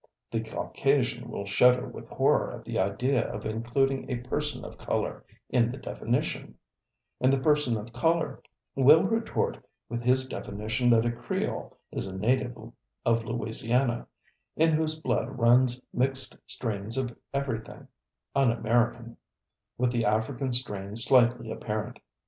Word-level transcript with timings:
The 0.31 0.41
Caucasian 0.43 1.29
will 1.29 1.45
shudder 1.45 1.87
with 1.87 2.09
horror 2.09 2.53
at 2.55 2.65
the 2.65 2.79
idea 2.79 3.31
of 3.31 3.45
including 3.45 4.09
a 4.09 4.27
person 4.27 4.65
of 4.65 4.75
color 4.79 5.23
in 5.51 5.69
the 5.71 5.77
definition, 5.77 6.55
and 7.19 7.31
the 7.31 7.37
person 7.39 7.77
of 7.77 7.93
color 7.93 8.41
will 8.73 9.03
retort 9.03 9.63
with 9.89 10.01
his 10.01 10.27
definition 10.27 10.89
that 10.89 11.05
a 11.05 11.11
Creole 11.11 11.77
is 11.91 12.07
a 12.07 12.17
native 12.17 12.57
of 13.05 13.25
Louisiana, 13.25 14.07
in 14.55 14.71
whose 14.71 14.97
blood 14.99 15.37
runs 15.37 15.79
mixed 15.93 16.35
strains 16.47 16.97
of 16.97 17.15
everything 17.31 17.87
un 18.35 18.51
American, 18.51 19.17
with 19.77 19.91
the 19.91 20.03
African 20.05 20.51
strain 20.51 20.95
slightly 20.95 21.51
apparent. 21.51 21.99